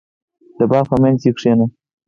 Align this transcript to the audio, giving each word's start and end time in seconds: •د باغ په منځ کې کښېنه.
•د 0.59 0.59
باغ 0.71 0.85
په 0.91 0.97
منځ 1.03 1.17
کې 1.23 1.31
کښېنه. 1.37 1.65